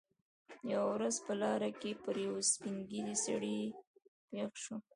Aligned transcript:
یوه 0.73 0.87
ورځ 0.95 1.15
په 1.25 1.33
لاره 1.41 1.69
کې 1.79 1.91
پر 2.03 2.15
یوه 2.25 2.41
سپین 2.51 2.75
ږیري 2.89 3.15
سړي 3.25 3.59
پېښ 4.31 4.53
شوم. 4.63 4.81